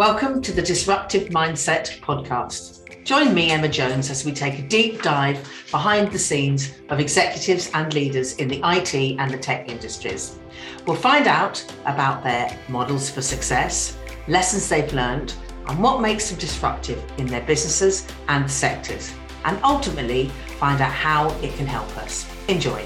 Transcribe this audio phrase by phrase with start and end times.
[0.00, 3.04] Welcome to the Disruptive Mindset podcast.
[3.04, 7.70] Join me, Emma Jones, as we take a deep dive behind the scenes of executives
[7.74, 10.38] and leaders in the IT and the tech industries.
[10.86, 15.34] We'll find out about their models for success, lessons they've learned,
[15.66, 19.12] and what makes them disruptive in their businesses and sectors,
[19.44, 22.26] and ultimately find out how it can help us.
[22.48, 22.82] Enjoy.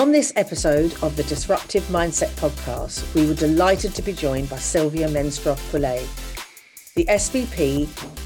[0.00, 4.56] On this episode of the Disruptive Mindset podcast, we were delighted to be joined by
[4.56, 6.06] Sylvia Menstroth Poulet,
[6.94, 7.82] the SVP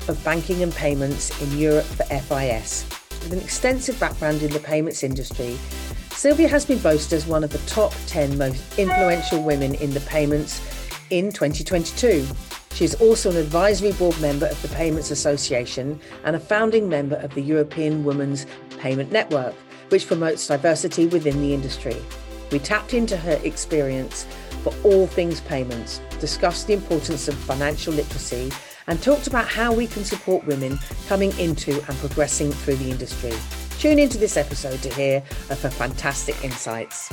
[0.07, 2.85] of Banking and Payments in Europe for FIS.
[3.23, 5.59] With an extensive background in the payments industry,
[6.11, 10.01] Sylvia has been voted as one of the top 10 most influential women in the
[10.01, 10.61] payments
[11.09, 12.27] in 2022.
[12.75, 17.17] She is also an advisory board member of the Payments Association and a founding member
[17.17, 18.45] of the European Women's
[18.79, 19.55] Payment Network
[19.93, 21.97] which promotes diversity within the industry.
[22.51, 24.27] We tapped into her experience
[24.63, 28.51] for all things payments, discussed the importance of financial literacy,
[28.87, 33.33] and talked about how we can support women coming into and progressing through the industry.
[33.79, 37.13] Tune into this episode to hear of her fantastic insights.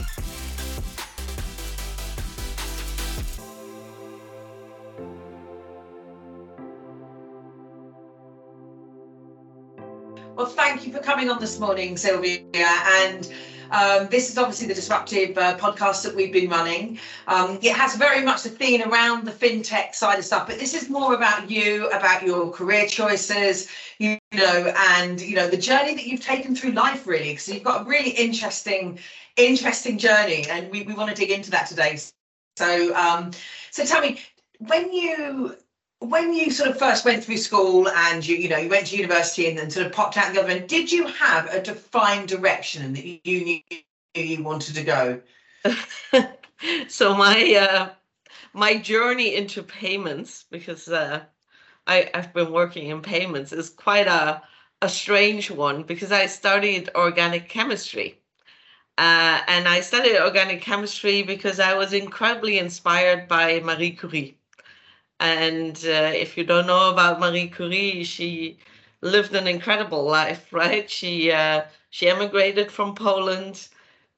[10.89, 12.41] You for coming on this morning, Silvia.
[12.55, 13.31] And
[13.69, 16.97] um, this is obviously the disruptive uh, podcast that we've been running.
[17.27, 20.73] Um, it has very much the theme around the fintech side of stuff, but this
[20.73, 25.93] is more about you, about your career choices, you know, and you know the journey
[25.93, 27.29] that you've taken through life, really.
[27.33, 28.97] Because you've got a really interesting,
[29.37, 31.99] interesting journey, and we, we want to dig into that today.
[32.57, 33.29] So, um,
[33.69, 34.21] so tell me,
[34.57, 35.55] when you
[35.99, 38.97] when you sort of first went through school and you you know you went to
[38.97, 42.27] university and then sort of popped out the other end did you have a defined
[42.27, 43.61] direction that you knew
[44.15, 45.21] you wanted to go
[46.87, 47.89] so my uh,
[48.53, 51.21] my journey into payments because uh,
[51.85, 54.41] I, I've been working in payments is quite a
[54.81, 58.21] a strange one because I studied organic chemistry.
[58.97, 64.38] Uh, and I studied organic chemistry because I was incredibly inspired by Marie Curie.
[65.19, 68.59] And uh, if you don't know about Marie Curie, she
[69.01, 70.89] lived an incredible life, right?
[70.89, 73.67] She uh, she emigrated from Poland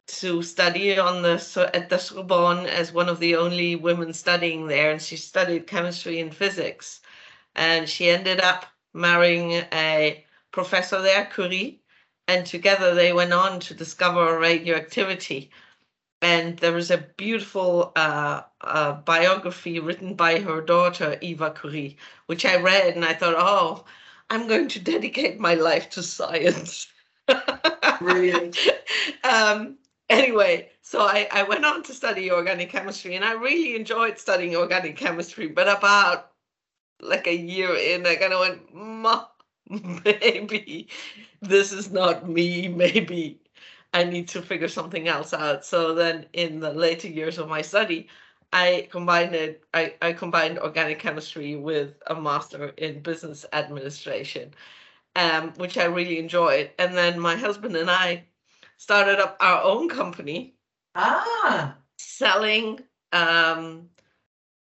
[0.07, 4.91] to study on the at the Sorbonne as one of the only women studying there,
[4.91, 7.01] and she studied chemistry and physics.
[7.55, 11.81] And she ended up marrying a professor there, Curie,
[12.27, 15.51] and together they went on to discover radioactivity
[16.21, 22.45] and there is a beautiful uh, uh, biography written by her daughter Eva Curie, which
[22.45, 23.85] I read, and I thought, oh,
[24.29, 26.87] I'm going to dedicate my life to science.
[27.99, 28.57] Brilliant.
[29.23, 29.77] um,
[30.09, 34.55] anyway, so I, I went on to study organic chemistry, and I really enjoyed studying
[34.55, 35.47] organic chemistry.
[35.47, 36.31] But about
[37.01, 39.27] like a year in, I kind of went,
[40.05, 40.87] maybe
[41.41, 42.67] this is not me.
[42.67, 43.40] Maybe
[43.93, 45.65] I need to figure something else out.
[45.65, 48.07] So then in the later years of my study,
[48.53, 54.53] I combined it, I, I combined organic chemistry with a master in business administration,
[55.15, 56.71] um, which I really enjoyed.
[56.77, 58.25] And then my husband and I
[58.77, 60.55] started up our own company.
[60.95, 61.77] Ah.
[61.97, 62.81] Selling
[63.13, 63.89] um,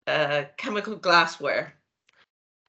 [0.07, 1.73] uh, chemical glassware.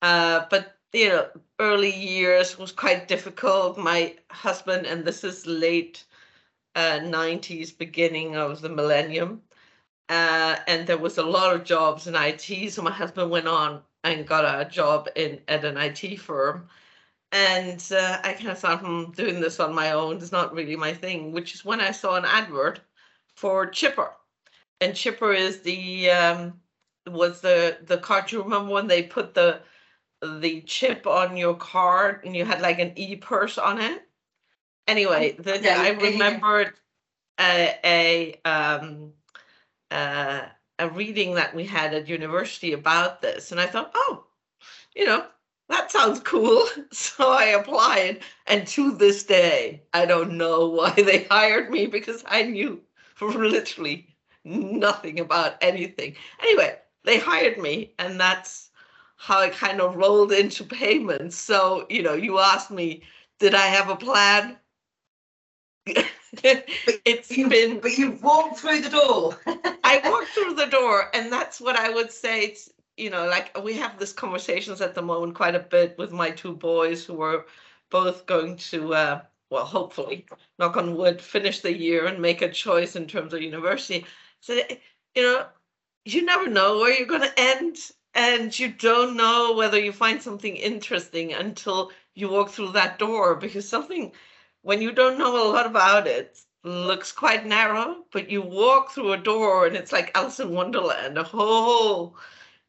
[0.00, 1.26] Uh, but you know,
[1.58, 3.78] early years was quite difficult.
[3.78, 6.04] My husband, and this is late
[6.74, 9.42] uh, 90s, beginning of the millennium.
[10.08, 12.72] Uh, and there was a lot of jobs in IT.
[12.72, 16.68] So my husband went on and got a job in at an IT firm.
[17.32, 20.76] And uh, I kind of thought, hmm, doing this on my own is not really
[20.76, 22.80] my thing, which is when I saw an advert
[23.34, 24.12] for Chipper.
[24.80, 26.60] And Chipper is the um,
[27.06, 28.30] was the the card.
[28.32, 29.62] You remember when they put the
[30.22, 34.08] the chip on your card and you had like an e purse on it?
[34.86, 36.74] Anyway, the, yeah, I remembered
[37.38, 39.12] a, a um
[39.90, 40.42] uh,
[40.78, 44.24] a reading that we had at university about this, and I thought, oh,
[44.96, 45.26] you know,
[45.68, 46.66] that sounds cool.
[46.92, 52.24] So I applied, and to this day, I don't know why they hired me because
[52.26, 52.80] I knew
[53.20, 54.14] literally
[54.44, 56.16] nothing about anything.
[56.42, 58.70] Anyway, they hired me, and that's
[59.16, 61.36] how I kind of rolled into payments.
[61.36, 63.02] So, you know, you asked me,
[63.38, 64.58] did I have a plan?
[67.04, 69.36] it's you, been but you walked through the door
[69.84, 73.56] i walked through the door and that's what i would say it's you know like
[73.62, 77.20] we have these conversations at the moment quite a bit with my two boys who
[77.20, 77.44] are
[77.90, 79.20] both going to uh,
[79.50, 80.26] well hopefully
[80.58, 84.06] knock on wood finish the year and make a choice in terms of university
[84.40, 84.54] So,
[85.14, 85.46] you know,
[86.04, 87.76] you never know where you're going to end.
[88.14, 93.36] And you don't know whether you find something interesting until you walk through that door
[93.36, 94.12] because something,
[94.62, 99.12] when you don't know a lot about it, looks quite narrow, but you walk through
[99.12, 102.16] a door and it's like Alice in Wonderland, a whole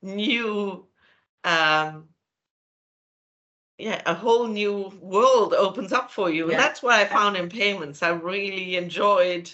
[0.01, 0.85] new
[1.43, 2.07] um
[3.77, 6.45] yeah, a whole new world opens up for you.
[6.45, 6.53] Yeah.
[6.53, 8.03] And that's what I found in payments.
[8.03, 9.51] I really enjoyed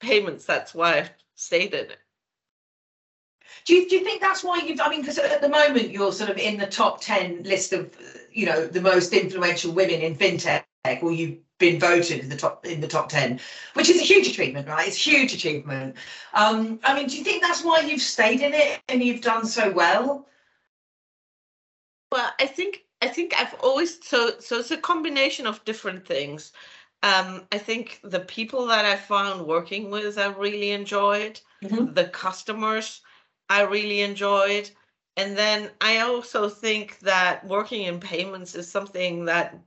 [0.00, 0.44] payments.
[0.44, 1.98] That's why I stayed in it.
[3.64, 6.12] Do you, do you think that's why you've, I mean, because at the moment you're
[6.12, 7.96] sort of in the top 10 list of,
[8.32, 10.64] you know, the most influential women in fintech,
[11.02, 13.40] or you've been voted in the top in the top 10
[13.74, 15.96] which is a huge achievement right it's a huge achievement
[16.34, 19.44] um i mean do you think that's why you've stayed in it and you've done
[19.44, 20.26] so well
[22.12, 26.52] well i think I think I've always so so it's a combination of different things.
[27.02, 31.40] Um, I think the people that I found working with, I really enjoyed.
[31.62, 31.94] Mm-hmm.
[31.94, 33.02] The customers,
[33.48, 34.70] I really enjoyed.
[35.16, 39.58] And then I also think that working in payments is something that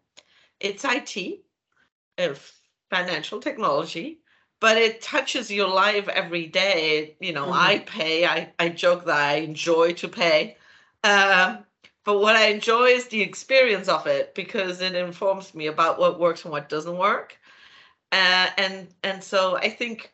[0.62, 1.42] it's IT,
[2.18, 2.58] if
[2.90, 4.20] financial technology,
[4.60, 7.16] but it touches your life every day.
[7.20, 7.54] You know, mm-hmm.
[7.54, 8.26] I pay.
[8.26, 10.58] I I joke that I enjoy to pay.
[11.04, 11.66] Um,
[12.04, 16.20] but what I enjoy is the experience of it because it informs me about what
[16.20, 17.38] works and what doesn't work.
[18.12, 20.14] Uh, and and so I think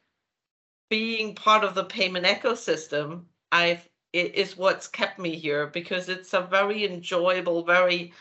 [0.89, 6.33] being part of the payment ecosystem, I've it is what's kept me here because it's
[6.33, 8.13] a very enjoyable, very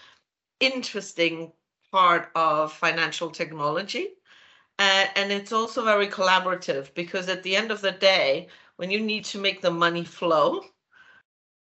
[0.60, 1.52] interesting
[1.96, 4.06] part of financial technology.
[4.78, 9.00] Uh, and it's also very collaborative because at the end of the day, when you
[9.00, 10.60] need to make the money flow,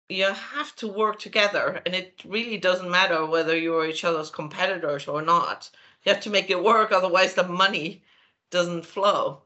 [0.09, 1.81] you have to work together.
[1.85, 5.69] And it really doesn't matter whether you're each other's competitors or not.
[6.03, 8.03] You have to make it work otherwise the money
[8.51, 9.43] doesn't flow.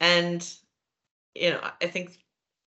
[0.00, 0.40] And
[1.34, 2.18] you know i think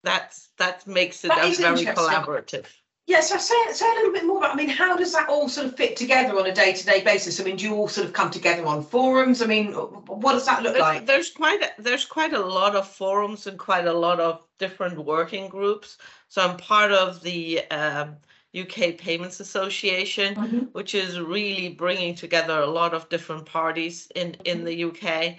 [0.03, 2.67] that's that makes it that very collaborative
[3.07, 5.47] yeah, so say, say a little bit more about, I mean, how does that all
[5.49, 7.39] sort of fit together on a day to day basis?
[7.39, 9.43] I mean, do you all sort of come together on forums?
[9.43, 11.07] I mean, what does that look there's, like?
[11.07, 14.99] There's quite a, there's quite a lot of forums and quite a lot of different
[14.99, 15.99] working groups.
[16.29, 18.17] So I'm part of the um,
[18.59, 20.59] UK Payments Association, mm-hmm.
[20.73, 25.37] which is really bringing together a lot of different parties in, in the UK.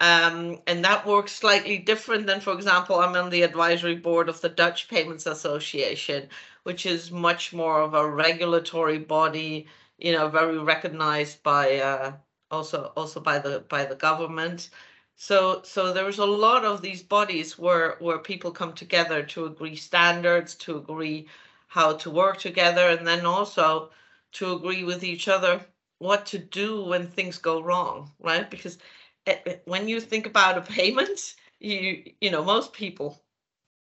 [0.00, 4.40] Um, and that works slightly different than, for example, I'm on the advisory board of
[4.40, 6.28] the Dutch Payments Association,
[6.68, 9.66] which is much more of a regulatory body,
[9.98, 12.12] you know, very recognized by uh,
[12.50, 14.70] also also by the by the government.
[15.16, 19.76] So so there's a lot of these bodies where where people come together to agree
[19.76, 21.28] standards, to agree
[21.68, 23.90] how to work together, and then also
[24.32, 25.66] to agree with each other
[25.98, 28.50] what to do when things go wrong, right?
[28.50, 28.78] Because
[29.26, 33.20] it, it, when you think about a payment, you you know most people,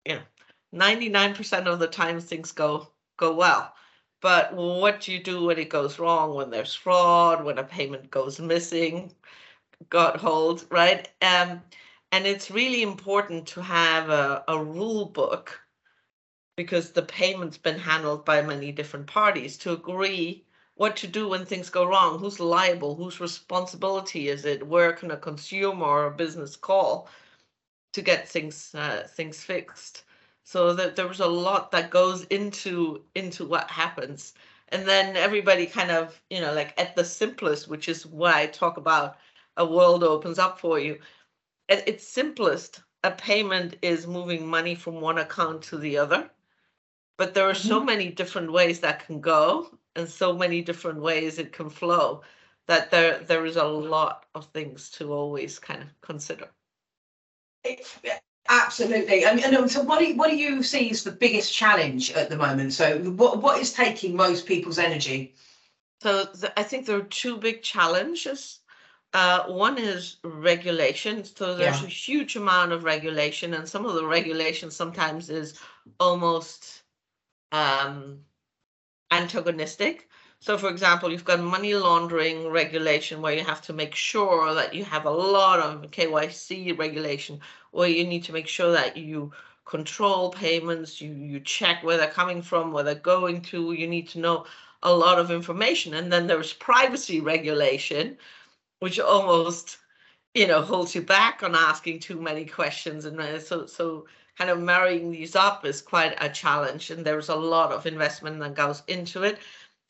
[0.06, 0.22] you know,
[0.74, 3.74] 99% of the time things go go well.
[4.22, 8.10] But what do you do when it goes wrong, when there's fraud, when a payment
[8.10, 9.14] goes missing,
[9.90, 11.10] got hold, right?
[11.22, 11.62] Um,
[12.12, 15.60] and it's really important to have a, a rule book
[16.56, 20.46] because the payment's been handled by many different parties to agree
[20.76, 25.12] what to do when things go wrong, who's liable, whose responsibility is it, where can
[25.12, 27.10] a consumer or a business call
[27.92, 30.04] to get things uh, things fixed
[30.44, 34.34] so that there was a lot that goes into into what happens.
[34.70, 38.48] And then everybody kind of you know like at the simplest which is why i
[38.48, 39.18] talk about
[39.58, 40.98] a world opens up for you
[41.70, 46.30] at its simplest a payment is moving money from one account to the other.
[47.18, 47.68] But there are mm-hmm.
[47.68, 52.22] so many different ways that can go and so many different ways it can flow
[52.68, 56.50] that there there is a lot of things to always kind of consider
[58.66, 59.26] Absolutely.
[59.26, 62.30] I mean, so what do you, what do you see as the biggest challenge at
[62.30, 62.74] the moment?
[62.74, 65.36] So what what is taking most people's energy?
[66.02, 68.60] So the, I think there are two big challenges.
[69.14, 71.24] Uh, one is regulation.
[71.24, 71.88] So there's yeah.
[71.88, 75.60] a huge amount of regulation, and some of the regulation sometimes is
[76.00, 76.84] almost
[77.52, 78.20] um,
[79.12, 80.10] antagonistic.
[80.44, 84.74] So, for example, you've got money laundering regulation where you have to make sure that
[84.74, 87.40] you have a lot of KYC regulation,
[87.72, 89.32] where you need to make sure that you
[89.64, 93.72] control payments, you, you check where they're coming from, where they're going to.
[93.72, 94.46] You need to know
[94.82, 95.94] a lot of information.
[95.94, 98.18] And then there's privacy regulation,
[98.80, 99.78] which almost
[100.34, 104.08] you know holds you back on asking too many questions and uh, so so
[104.38, 108.40] kind of marrying these up is quite a challenge and there's a lot of investment
[108.40, 109.38] that goes into it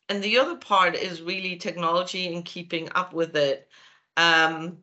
[0.09, 3.69] and the other part is really technology and keeping up with it.
[4.17, 4.77] Um,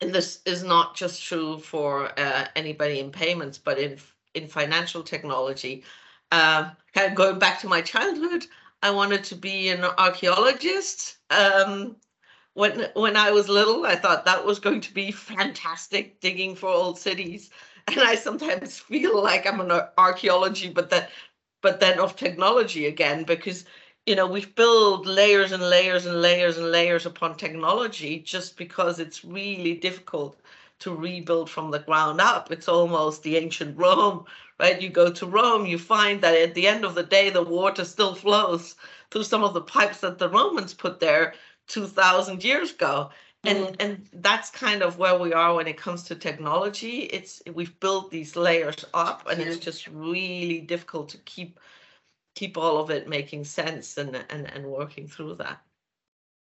[0.00, 3.98] and this is not just true for uh, anybody in payments, but in
[4.34, 5.84] in financial technology.
[6.30, 8.46] Um, kind of going back to my childhood,
[8.82, 11.18] I wanted to be an archaeologist.
[11.30, 11.96] Um,
[12.54, 16.68] when when I was little, I thought that was going to be fantastic, digging for
[16.68, 17.50] old cities.
[17.88, 21.10] And I sometimes feel like I'm an archaeology, but that
[21.62, 23.64] but then of technology again, because
[24.08, 28.98] you know we build layers and layers and layers and layers upon technology just because
[28.98, 30.40] it's really difficult
[30.78, 32.50] to rebuild from the ground up.
[32.50, 34.24] It's almost the ancient rome
[34.58, 34.80] right?
[34.80, 37.84] You go to rome you find that at the end of the day the water
[37.84, 38.76] still flows
[39.10, 41.34] through some of the pipes that the romans put there
[41.68, 43.10] 2000 years ago.
[43.44, 43.74] And mm-hmm.
[43.80, 47.02] and that's kind of where we are when it comes to technology.
[47.16, 51.60] It's we've built these layers up and it's just really difficult to keep
[52.38, 55.60] keep all of it making sense and and, and working through that.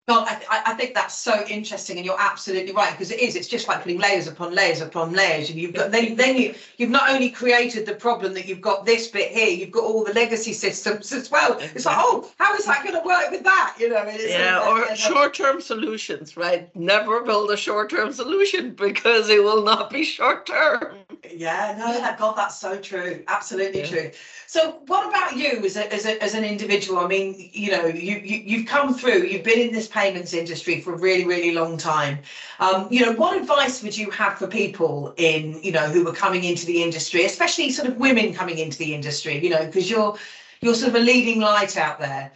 [0.08, 3.36] No, I, I think that's so interesting, and you're absolutely right because it is.
[3.36, 6.54] It's just like putting layers upon layers upon layers, and you've got then then you
[6.78, 10.02] you've not only created the problem that you've got this bit here, you've got all
[10.02, 11.52] the legacy systems as well.
[11.52, 11.76] Exactly.
[11.76, 13.76] It's like, oh, how is that going to work with that?
[13.78, 16.74] You know, yeah, or short-term solutions, right?
[16.74, 20.96] Never build a short-term solution because it will not be short-term.
[21.30, 23.22] Yeah, no, that God, that's so true.
[23.28, 23.86] Absolutely yeah.
[23.86, 24.10] true.
[24.46, 26.98] So, what about you as a, as a, as an individual?
[26.98, 30.80] I mean, you know, you, you you've come through, you've been in this payments industry
[30.80, 32.18] for a really, really long time.
[32.58, 36.12] Um, you know, what advice would you have for people in, you know, who are
[36.12, 39.38] coming into the industry, especially sort of women coming into the industry?
[39.44, 40.16] You know, because you're
[40.62, 42.32] you're sort of a leading light out there.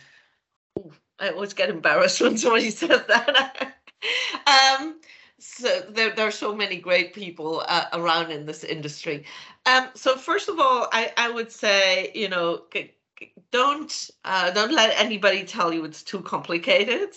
[1.19, 3.77] I always get embarrassed when somebody says that.
[4.47, 5.01] um,
[5.39, 9.25] so there, there are so many great people uh, around in this industry.
[9.67, 12.65] Um, so first of all, I, I would say, you know,
[13.51, 17.11] don't uh, don't let anybody tell you it's too complicated.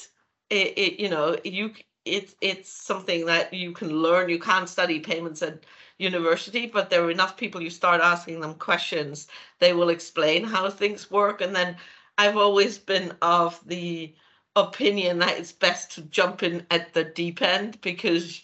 [0.50, 1.74] It, it you know you
[2.06, 4.30] it's it's something that you can learn.
[4.30, 5.66] You can't study payments at
[5.98, 7.62] university, but there are enough people.
[7.62, 9.28] You start asking them questions,
[9.60, 11.42] they will explain how things work.
[11.42, 11.78] And then
[12.18, 14.16] I've always been of the
[14.56, 18.44] opinion that it's best to jump in at the deep end because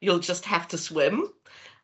[0.00, 1.32] you'll just have to swim.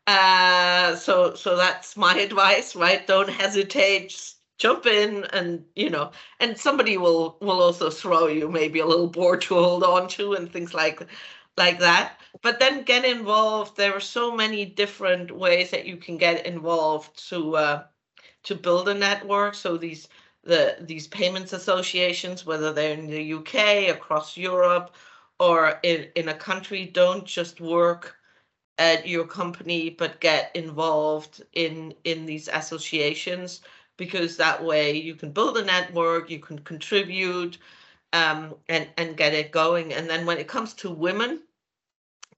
[0.06, 3.06] Uh, so so that's my advice, right?
[3.06, 4.10] Don't hesitate.
[4.10, 8.86] Just jump in and you know and somebody will will also throw you maybe a
[8.86, 11.06] little board to hold on to and things like
[11.56, 12.20] like that.
[12.42, 13.76] But then get involved.
[13.76, 17.84] There are so many different ways that you can get involved to uh,
[18.44, 19.54] to build a network.
[19.54, 20.08] So these
[20.42, 24.94] the these payments associations, whether they're in the UK, across Europe,
[25.38, 28.16] or in, in a country, don't just work
[28.78, 33.60] at your company, but get involved in in these associations
[33.96, 37.58] because that way you can build a network, you can contribute,
[38.12, 39.92] um, and and get it going.
[39.92, 41.42] And then when it comes to women,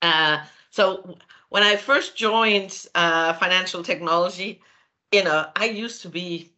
[0.02, 1.16] uh, so
[1.50, 4.60] when I first joined uh, financial technology,
[5.12, 6.52] you know, I used to be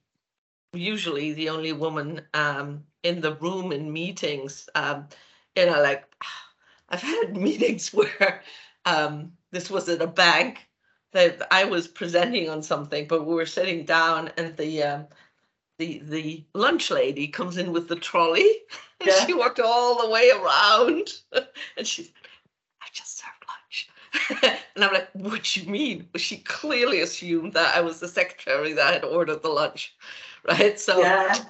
[0.72, 4.68] usually the only woman um, in the room in meetings.
[4.74, 5.08] Um,
[5.56, 6.04] you know, like
[6.90, 8.42] I've had meetings where
[8.84, 10.67] um, this was at a bank
[11.12, 15.06] that I was presenting on something, but we were sitting down and the um,
[15.78, 18.48] the the lunch lady comes in with the trolley
[19.00, 19.26] and yeah.
[19.26, 21.08] she walked all the way around
[21.76, 22.12] and she said,
[22.82, 24.58] I just served lunch.
[24.74, 26.08] and I'm like, what do you mean?
[26.12, 29.94] Well, She clearly assumed that I was the secretary that had ordered the lunch.
[30.48, 30.78] right?
[30.78, 31.44] So yeah.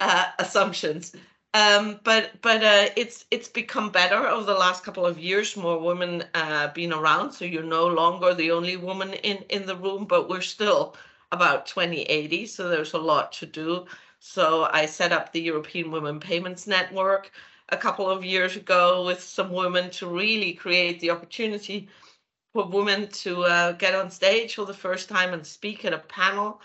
[0.00, 1.14] uh, assumptions.
[1.54, 5.56] Um, but but uh, it's it's become better over the last couple of years.
[5.56, 9.76] More women uh, being around, so you're no longer the only woman in in the
[9.76, 10.04] room.
[10.04, 10.96] But we're still
[11.32, 13.86] about 2080, so there's a lot to do.
[14.18, 17.30] So I set up the European Women Payments Network
[17.68, 21.88] a couple of years ago with some women to really create the opportunity
[22.52, 25.98] for women to uh, get on stage for the first time and speak at a
[25.98, 26.60] panel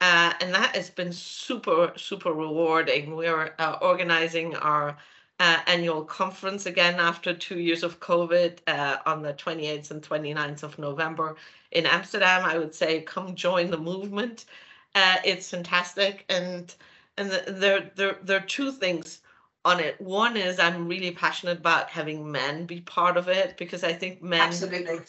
[0.00, 3.14] uh, and that has been super, super rewarding.
[3.14, 4.96] We're uh, organizing our
[5.38, 10.62] uh, annual conference again after two years of COVID uh, on the 28th and 29th
[10.62, 11.36] of November
[11.72, 12.44] in Amsterdam.
[12.44, 14.46] I would say come join the movement.
[14.94, 16.24] Uh, it's fantastic.
[16.28, 16.74] And
[17.18, 19.20] and the, there, there, there are two things
[19.66, 20.00] on it.
[20.00, 24.22] One is I'm really passionate about having men be part of it because I think
[24.22, 24.40] men.
[24.40, 25.00] Absolutely.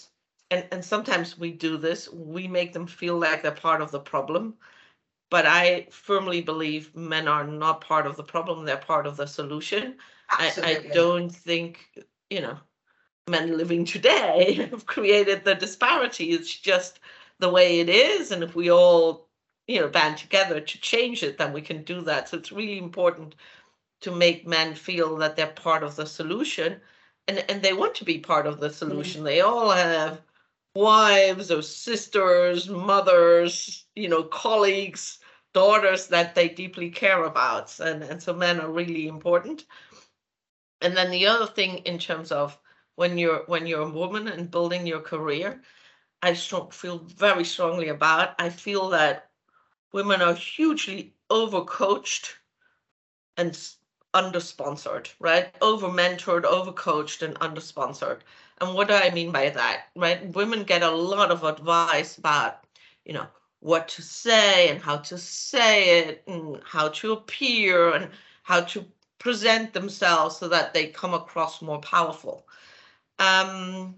[0.49, 4.01] And, and sometimes we do this, we make them feel like they're part of the
[4.01, 4.55] problem
[5.31, 9.25] but I firmly believe men are not part of the problem, they're part of the
[9.25, 9.95] solution.
[10.29, 11.89] I, I don't think,
[12.29, 12.57] you know,
[13.27, 16.31] men living today have created the disparity.
[16.31, 16.99] It's just
[17.39, 18.31] the way it is.
[18.31, 19.27] And if we all,
[19.67, 22.29] you know, band together to change it, then we can do that.
[22.29, 23.33] So it's really important
[24.01, 26.79] to make men feel that they're part of the solution
[27.27, 28.75] and and they want to be part of the mm-hmm.
[28.75, 29.23] solution.
[29.23, 30.21] They all have
[30.75, 35.19] wives or sisters, mothers, you know, colleagues,
[35.53, 39.65] daughters that they deeply care about, and and so men are really important.
[40.81, 42.57] And then the other thing in terms of
[42.95, 45.61] when you're when you're a woman and building your career,
[46.21, 48.35] I strong, feel very strongly about.
[48.39, 49.29] I feel that
[49.93, 52.33] women are hugely overcoached
[53.37, 53.57] and
[54.13, 55.55] under-sponsored, right?
[55.61, 58.23] Over-mentored, over-coached, and under-sponsored.
[58.59, 59.85] And what do I mean by that?
[59.95, 60.27] Right?
[60.35, 62.65] Women get a lot of advice about,
[63.05, 63.27] you know,
[63.61, 68.09] what to say and how to say it and how to appear and
[68.43, 68.85] how to
[69.19, 72.47] present themselves so that they come across more powerful.
[73.19, 73.95] Um,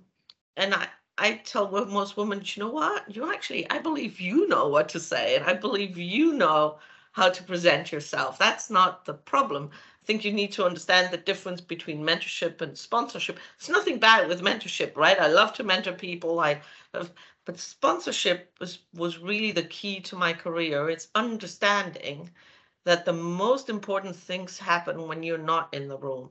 [0.58, 3.16] and I, I tell most women, you know what?
[3.16, 6.78] You actually, I believe you know what to say, and I believe you know
[7.14, 8.38] how to present yourself.
[8.38, 9.70] That's not the problem.
[9.72, 13.40] I think you need to understand the difference between mentorship and sponsorship.
[13.58, 15.20] It's nothing bad with mentorship, right?
[15.20, 16.42] I love to mentor people.
[16.42, 16.62] I
[16.94, 17.12] have,
[17.46, 20.90] but sponsorship was was really the key to my career.
[20.90, 22.30] It's understanding
[22.86, 26.30] that the most important things happen when you're not in the room.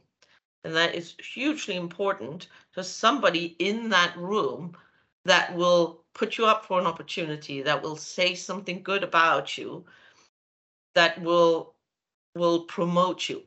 [0.64, 4.76] And that is hugely important to somebody in that room
[5.24, 9.84] that will put you up for an opportunity, that will say something good about you,
[10.94, 11.74] that will
[12.34, 13.42] will promote you.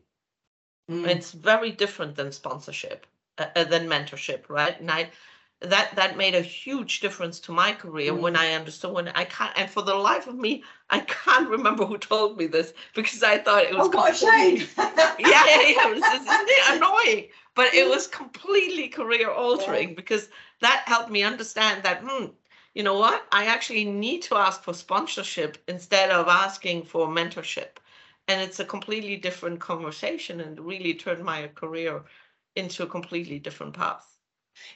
[0.90, 1.08] Mm.
[1.08, 3.08] It's very different than sponsorship,
[3.38, 4.80] uh, uh, than mentorship, right?
[4.80, 5.10] And I
[5.62, 8.20] that that made a huge difference to my career mm.
[8.20, 11.86] when I understood when I can't and for the life of me I can't remember
[11.86, 15.88] who told me this because I thought it was oh gosh shame yeah yeah yeah
[15.88, 19.96] it was, it's annoying but it was completely career altering yeah.
[19.96, 20.28] because
[20.60, 22.26] that helped me understand that hmm,
[22.74, 27.78] you know what I actually need to ask for sponsorship instead of asking for mentorship
[28.28, 32.04] and it's a completely different conversation and really turned my career
[32.58, 34.15] into a completely different path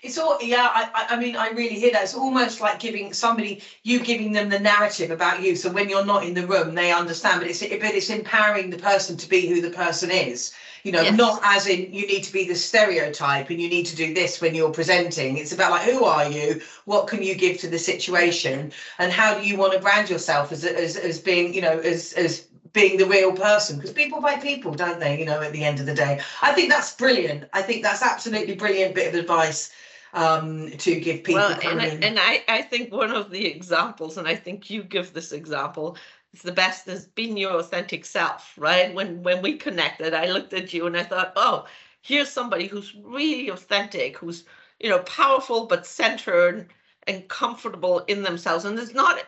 [0.01, 0.69] it's all yeah.
[0.73, 2.03] I I mean I really hear that.
[2.03, 5.55] It's almost like giving somebody you giving them the narrative about you.
[5.55, 7.41] So when you're not in the room, they understand.
[7.41, 10.53] But it's but it's empowering the person to be who the person is.
[10.83, 11.17] You know, yes.
[11.17, 14.39] not as in you need to be the stereotype and you need to do this
[14.39, 15.37] when you're presenting.
[15.37, 16.61] It's about like who are you?
[16.85, 18.71] What can you give to the situation?
[18.97, 22.13] And how do you want to brand yourself as as as being you know as
[22.13, 25.63] as being the real person because people buy people don't they you know at the
[25.63, 26.19] end of the day?
[26.41, 27.45] I think that's brilliant.
[27.53, 29.71] I think that's absolutely brilliant bit of advice
[30.13, 34.17] um, to give people well, and, I, and I, I think one of the examples
[34.17, 35.97] and i think you give this example
[36.33, 38.91] is the best is being your authentic self right?
[38.95, 41.67] When when we connected i looked at you and i thought oh
[42.01, 44.45] here's somebody who's really authentic who's
[44.79, 46.71] you know powerful but centered
[47.09, 48.65] and comfortable in themselves.
[48.65, 49.21] And it's not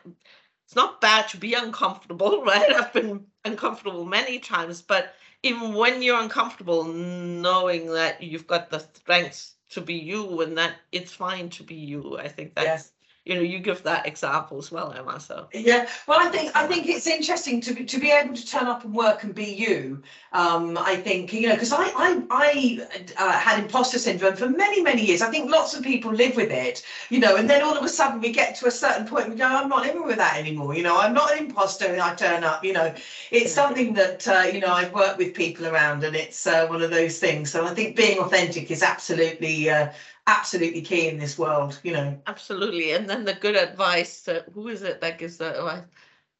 [0.66, 2.74] it's not bad to be uncomfortable, right?
[2.74, 8.80] I've been uncomfortable many times, but even when you're uncomfortable, knowing that you've got the
[8.80, 12.92] strength to be you and that it's fine to be you, I think that's
[13.26, 15.48] you know you give that example as well emma so.
[15.54, 18.68] Yeah well i think i think it's interesting to be to be able to turn
[18.68, 20.02] up and work and be you.
[20.32, 24.82] Um i think you know because i i i uh, had imposter syndrome for many
[24.82, 25.22] many years.
[25.22, 27.90] I think lots of people live with it you know and then all of a
[27.90, 30.76] sudden we get to a certain point we go i'm not living with that anymore
[30.76, 32.94] you know i'm not an imposter and i turn up you know.
[33.32, 36.82] It's something that uh, you know i've worked with people around and it's uh, one
[36.82, 37.52] of those things.
[37.52, 39.90] So i think being authentic is absolutely uh,
[40.32, 42.18] absolutely key in this world, you know.
[42.28, 42.92] Absolutely.
[42.92, 45.84] And then the good advice, uh, who is it that gives that advice?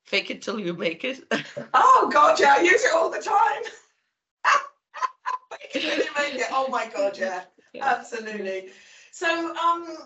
[0.04, 1.24] Fake it till you make it.
[1.74, 3.64] oh God, yeah, I use it all the time.
[5.52, 6.48] Fake it till you make it.
[6.52, 7.86] Oh my God, yeah, yeah.
[7.86, 8.70] absolutely.
[9.12, 9.28] So
[9.58, 9.98] um,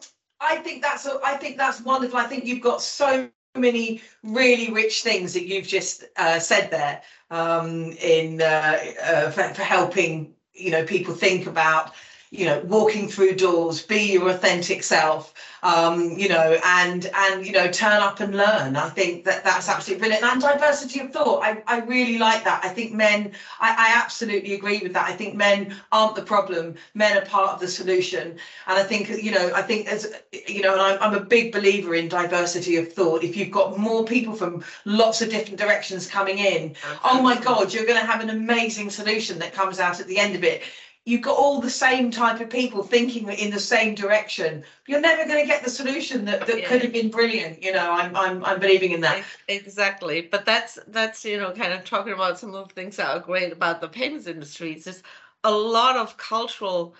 [0.41, 2.19] I think that's a, I think that's wonderful.
[2.19, 7.01] I think you've got so many really rich things that you've just uh, said there
[7.31, 11.93] um, in uh, uh, for, for helping you know people think about
[12.37, 15.33] you know walking through doors be your authentic self
[15.65, 18.75] um, you know and and you know turn up and learn.
[18.75, 20.23] I think that that's absolutely brilliant.
[20.23, 21.43] And diversity of thought.
[21.43, 22.63] I, I really like that.
[22.63, 25.09] I think men I, I absolutely agree with that.
[25.09, 26.75] I think men aren't the problem.
[26.93, 28.37] Men are part of the solution.
[28.67, 30.13] And i think you know i think as
[30.47, 33.23] you know and I'm, I'm a big believer in diversity of thought.
[33.23, 37.73] If you've got more people from lots of different directions coming in oh my god
[37.73, 40.63] you're going to have an amazing solution that comes out at the end of it
[41.05, 44.63] you've got all the same type of people thinking in the same direction.
[44.87, 46.67] You're never going to get the solution that, that yeah.
[46.67, 49.23] could have been brilliant you know I'm, I'm i'm believing in that.
[49.47, 53.09] Exactly but that's that's you know kind of talking about some of the things that
[53.09, 55.03] are great about the payments industries is
[55.43, 56.95] a lot of cultural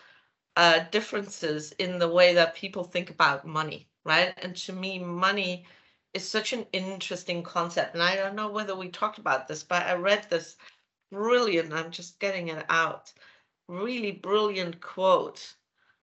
[0.58, 4.34] uh, differences in the way that people think about money right?
[4.44, 5.66] And to me money
[6.14, 9.86] is such an interesting concept and i don't know whether we talked about this but
[9.86, 10.56] i read this
[11.12, 13.12] brilliant i'm just getting it out
[13.68, 15.56] really brilliant quote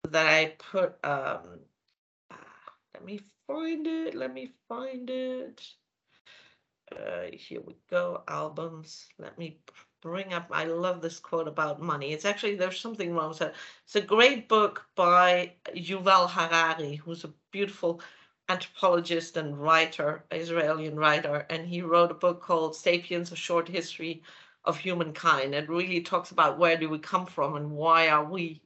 [0.10, 0.96] that I put.
[1.04, 1.60] Um,
[2.32, 2.38] ah,
[2.94, 4.16] let me find it.
[4.16, 5.62] Let me find it.
[6.92, 8.24] Uh, here we go.
[8.28, 9.08] Albums.
[9.18, 9.60] Let me
[10.02, 10.48] bring up.
[10.52, 12.14] I love this quote about money.
[12.14, 13.56] It's actually there's something wrong with it.
[13.86, 18.02] It's a great book by Yuval Harari, who's a beautiful
[18.48, 24.22] anthropologist and writer, Israeli writer, and he wrote a book called *Sapiens: A Short History
[24.66, 25.54] of Humankind*.
[25.56, 28.62] It really talks about where do we come from and why are we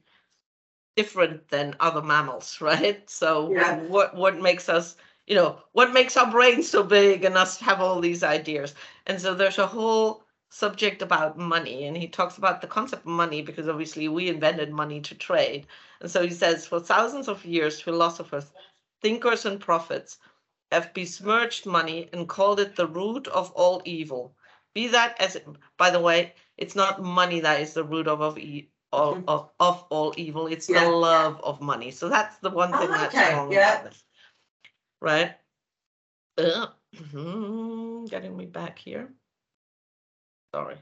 [0.96, 3.08] different than other mammals, right?
[3.10, 3.76] So Yeah.
[3.80, 7.80] what what makes us, you know, what makes our brains so big and us have
[7.80, 8.74] all these ideas?
[9.06, 13.10] And so there's a whole subject about money, and he talks about the concept of
[13.12, 15.66] money because obviously we invented money to trade.
[16.00, 18.52] And so he says, for thousands of years, philosophers,
[19.02, 20.18] thinkers, and prophets
[20.72, 24.34] have besmirched money and called it the root of all evil.
[24.74, 28.20] Be that as it, by the way, it's not money that is the root of
[28.20, 29.24] of, e- of, Mhm.
[29.28, 30.46] of, of all evil.
[30.46, 30.84] It's Yeah.
[30.84, 31.90] the love of money.
[31.90, 33.80] So that's the one thing Oh, that's okay, wrong yeah.
[33.80, 34.04] about this,
[35.00, 35.36] right?
[36.38, 39.12] Uh, mhm, getting me back here.
[40.54, 40.76] Sorry.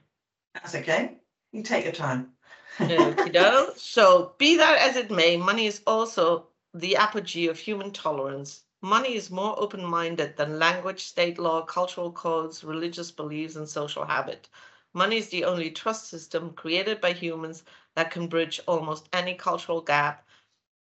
[0.54, 1.18] That's okay.
[1.52, 2.32] You take your time.
[3.76, 8.62] So be that as it may, money is also the apogee of human tolerance.
[8.80, 14.48] Money is more open-minded than language, state law, cultural codes, religious beliefs, and social habit.
[14.92, 17.64] Money is the only trust system created by humans
[17.94, 20.24] that can bridge almost any cultural gap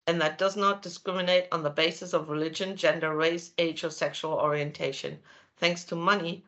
[0.07, 4.33] and that does not discriminate on the basis of religion, gender, race, age, or sexual
[4.33, 5.19] orientation.
[5.57, 6.43] Thanks to money,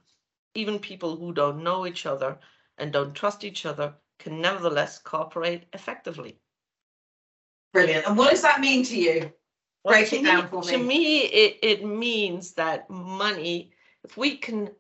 [0.54, 2.38] even people who don't know each other
[2.78, 6.38] and don't trust each other can nevertheless cooperate effectively.
[7.74, 8.06] Brilliant.
[8.06, 9.34] And what does that mean to you?
[9.88, 11.20] Well, Break to it me- To me.
[11.24, 13.72] it, it means that money,
[14.04, 14.72] if we can,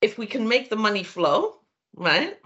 [0.00, 1.62] if we can make the money flow,
[1.96, 2.38] right?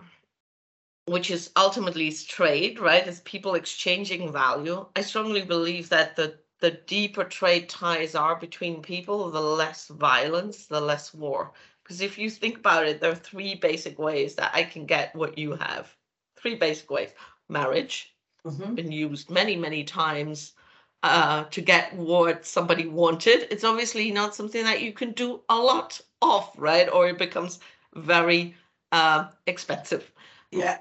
[1.05, 3.07] Which is ultimately is trade, right?
[3.07, 4.87] It's people exchanging value.
[4.97, 10.67] I strongly believe that the the deeper trade ties are between people, the less violence,
[10.67, 11.53] the less war.
[11.83, 15.15] Because if you think about it, there are three basic ways that I can get
[15.15, 15.95] what you have.
[16.37, 17.11] Three basic ways:
[17.51, 18.16] marriage,
[18.47, 18.75] Mhm.
[18.77, 20.53] been used many, many times
[21.03, 23.49] uh, to get what somebody wanted.
[23.51, 26.89] It's obviously not something that you can do a lot of, right?
[26.89, 27.61] Or it becomes
[27.95, 28.55] very
[28.93, 30.11] uh, expensive.
[30.51, 30.79] Yeah.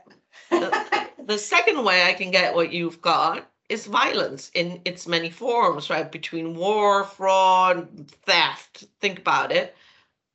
[1.27, 5.89] The second way I can get what you've got is violence in its many forms,
[5.89, 6.11] right?
[6.11, 8.85] Between war, fraud, theft.
[9.01, 9.75] Think about it.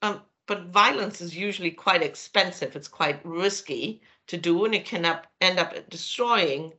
[0.02, 2.74] Um, but violence is usually quite expensive.
[2.74, 6.72] It's quite risky to do, and it can up, end up destroying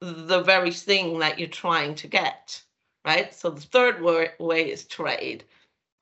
[0.00, 2.62] the very thing that you're trying to get,
[3.04, 3.34] right?
[3.34, 5.44] So the third way, is trade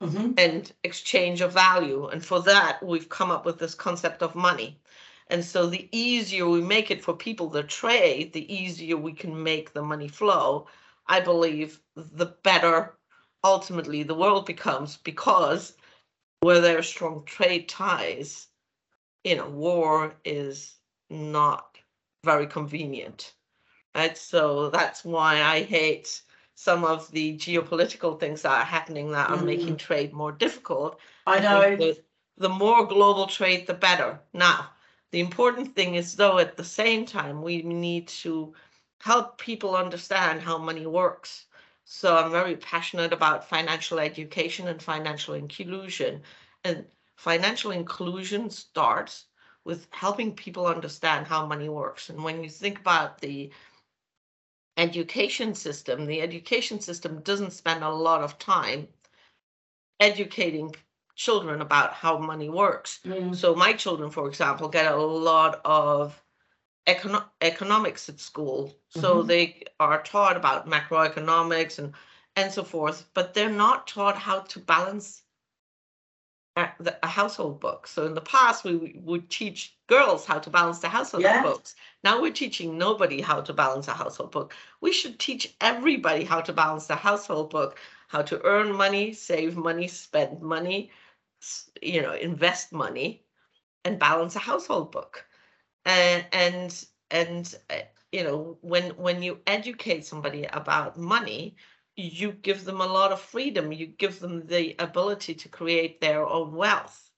[0.01, 0.35] Mhm.
[0.39, 2.07] and exchange of value.
[2.07, 4.79] And for that, we've come up with this concept of money.
[5.27, 9.43] And so the easier we make it for people to trade, the easier we can
[9.43, 10.67] make the money flow.
[11.07, 12.97] I believe the better
[13.43, 15.77] ultimately the world becomes because
[16.41, 18.49] where there are strong trade ties,
[19.23, 20.75] you know, war is
[21.09, 21.77] not
[22.25, 23.35] very convenient.
[23.97, 24.15] Right.
[24.15, 26.21] So that's why I hate
[26.53, 29.79] some of the geopolitical things that are happening that are making mm.
[29.79, 31.93] trade more difficult I think know.
[32.37, 34.19] the more global trade, the better.
[34.33, 34.69] Now,
[35.09, 38.53] the important thing is, though, at the same time, we need to
[38.99, 41.45] help people understand how money works.
[41.85, 46.21] So I'm very passionate about financial education and financial inclusion.
[46.63, 49.25] And financial inclusion starts
[49.63, 52.09] with helping people understand how money works.
[52.09, 53.49] And when you think about the
[54.77, 58.87] education system, the education system doesn't spend a lot of time
[59.99, 60.75] educating
[61.15, 62.99] children about how money works.
[63.05, 63.35] Mm.
[63.35, 66.23] So my children, for example, get a lot of
[66.87, 68.73] econo- economics at school.
[68.89, 69.27] So Mhm.
[69.27, 71.93] they are taught about macroeconomics and
[72.35, 75.23] and so forth, but they're not taught how to balance
[76.57, 77.87] a, household book.
[77.87, 81.43] So in the past, we would teach girls how to balance the household Yeah.
[81.43, 81.75] books.
[82.03, 84.53] Now we're teaching nobody how to balance a household book.
[84.81, 89.55] We should teach everybody how to balance the household book, how to earn money, save
[89.57, 90.91] money, spend money,
[91.81, 93.23] you know, invest money,
[93.85, 95.25] and balance a household book.
[95.85, 97.75] And and and uh,
[98.11, 101.55] you know, when when you educate somebody about money,
[101.97, 103.73] you give them a lot of freedom.
[103.73, 107.09] You give them the ability to create their own wealth.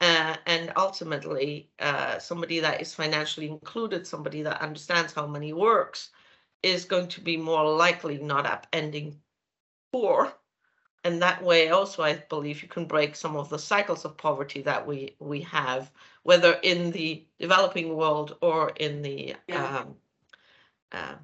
[0.00, 6.10] Uh, and ultimately, uh, somebody that is financially included, somebody that understands how money works,
[6.62, 9.14] is going to be more likely not upending
[9.92, 10.32] poor.
[11.04, 14.62] And that way, also, I believe you can break some of the cycles of poverty
[14.62, 19.78] that we we have, whether in the developing world or in the Yeah.
[19.80, 19.96] um,
[20.92, 21.14] uh,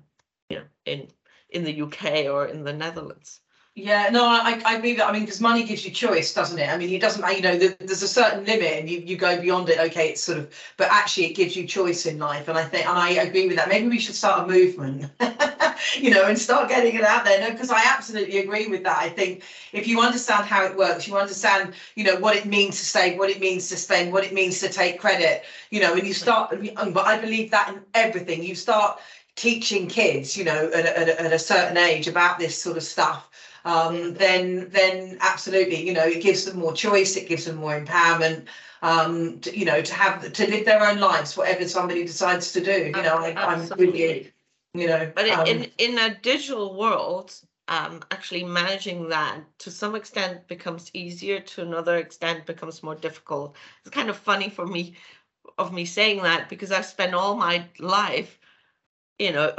[0.51, 1.09] you know, in
[1.53, 3.41] in the UK or in the Netherlands.
[3.77, 5.07] Yeah, no, I, I agree that.
[5.09, 6.69] I mean, because money gives you choice, doesn't it?
[6.69, 9.69] I mean, it doesn't, you know, there's a certain limit and you, you go beyond
[9.69, 9.79] it.
[9.79, 12.49] Okay, it's sort of, but actually it gives you choice in life.
[12.49, 13.69] And I think, and I agree with that.
[13.69, 15.09] Maybe we should start a movement,
[15.97, 17.41] you know, and start getting it out there.
[17.41, 18.99] No, because I absolutely agree with that.
[18.99, 22.79] I think if you understand how it works, you understand, you know, what it means
[22.81, 25.95] to save, what it means to spend, what it means to take credit, you know,
[25.95, 28.43] and you start, but I believe that in everything.
[28.43, 28.99] You start
[29.41, 33.31] teaching kids, you know, at, at, at a certain age about this sort of stuff
[33.65, 37.79] um, then then absolutely, you know, it gives them more choice, it gives them more
[37.79, 38.47] empowerment,
[38.83, 42.61] um, to, you know, to have to live their own lives, whatever somebody decides to
[42.61, 42.87] do.
[42.87, 44.33] You know, I, I'm really,
[44.73, 45.13] you know.
[45.15, 47.35] But um, in in a digital world,
[47.69, 53.57] um, actually managing that to some extent becomes easier, to another extent becomes more difficult.
[53.85, 54.95] It's kind of funny for me
[55.59, 58.39] of me saying that because I've spent all my life,
[59.21, 59.53] you know,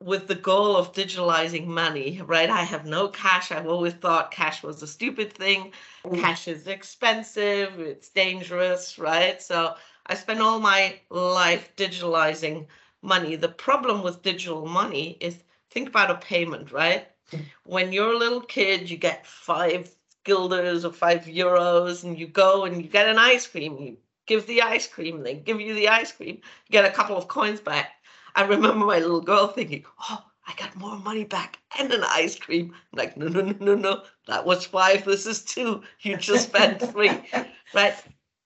[0.00, 2.48] with the goal of digitalizing money, right?
[2.48, 3.50] I have no cash.
[3.50, 5.72] I've always thought cash was a stupid thing.
[6.04, 6.20] Mm.
[6.20, 9.42] Cash is expensive, it's dangerous, right?
[9.42, 9.74] So
[10.06, 12.66] I spent all my life digitalizing
[13.02, 13.34] money.
[13.34, 17.08] The problem with digital money is think about a payment, right?
[17.32, 17.44] Mm.
[17.64, 19.90] When you're a little kid, you get five
[20.22, 23.76] guilders or five euros, and you go and you get an ice cream.
[23.78, 27.16] You give the ice cream, they give you the ice cream, you get a couple
[27.16, 27.94] of coins back
[28.34, 32.38] I remember my little girl thinking, oh, I got more money back and an ice
[32.38, 32.74] cream.
[32.92, 34.02] I'm like, no, no, no, no, no.
[34.26, 35.04] That was five.
[35.04, 35.82] This is two.
[36.00, 37.10] You just spent three.
[37.74, 37.94] right.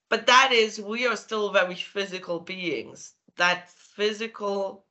[0.08, 3.14] But that is, we are still very physical beings.
[3.36, 4.84] That physical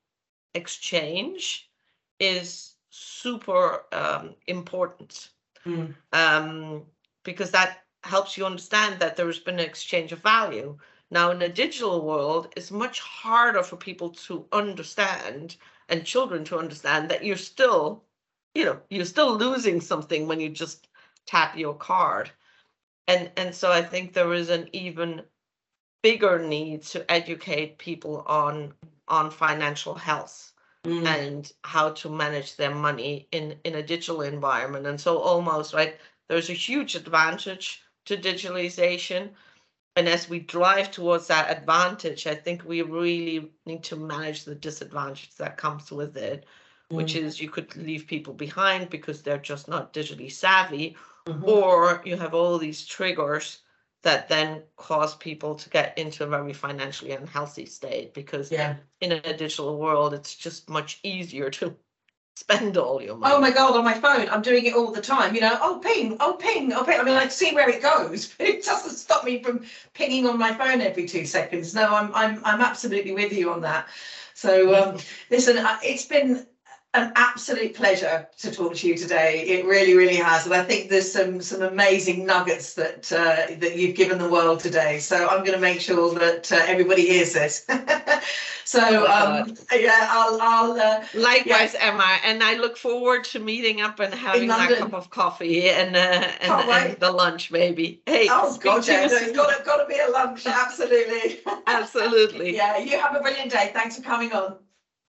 [0.56, 1.70] exchange
[2.20, 5.30] is super um, important
[5.66, 5.94] mm.
[6.14, 6.84] um,
[7.24, 10.78] because that helps you understand that there's been an exchange of value.
[11.12, 15.58] Now, in a digital world, it's much harder for people to understand
[15.90, 18.06] and children to understand that you're still,
[18.56, 20.88] you know, you're still losing something when you just
[21.26, 22.32] tap your card.
[23.08, 25.24] And and so I think there is an even
[26.02, 28.74] bigger need to educate people on
[29.10, 30.54] on financial health
[30.86, 31.06] mm.
[31.06, 34.88] and how to manage their money in in a digital environment.
[34.88, 39.32] And so almost right, there's a huge advantage to digitalization
[39.96, 44.56] and as we drive towards that advantage, I think we really need to manage the
[44.56, 46.46] disadvantage that comes with it,
[46.92, 46.96] mm.
[46.96, 50.96] which is you could leave people behind because they're just not digitally savvy,
[51.28, 51.44] mm-hmm.
[51.44, 53.60] or you have all these triggers
[54.04, 58.78] that then cause people to get into a very financially unhealthy state because yeah.
[59.02, 61.76] in a digital world, it's just much easier to
[62.36, 63.34] spend all your money.
[63.34, 65.36] Oh my god, on my phone, I'm doing it all the time.
[65.36, 67.00] You know, oh ping, oh ping, oh ping.
[67.00, 70.38] I mean, I see where it goes, but it doesn't stop me from pinging on
[70.38, 71.74] my phone every two seconds.
[71.76, 73.88] No, I'm I'm I'm absolutely with you on that.
[74.34, 74.98] So um,
[75.30, 76.48] listen, it's been
[76.94, 79.44] an absolute pleasure to talk to you today.
[79.48, 83.78] It really, really has, and I think there's some some amazing nuggets that uh, that
[83.78, 85.00] you've given the world today.
[85.00, 87.66] So I'm going to make sure that uh, everybody hears this.
[88.66, 91.94] so oh um, yeah, I'll I'll uh, likewise, yeah.
[91.94, 95.96] Emma, and I look forward to meeting up and having that cup of coffee and
[95.96, 98.02] uh, and, and, the lunch maybe.
[98.06, 102.56] Hey, oh god, yeah, no, it's got to, got to be a lunch, absolutely, absolutely.
[102.56, 103.72] yeah, you have a brilliant day.
[103.74, 104.58] Thanks for coming on.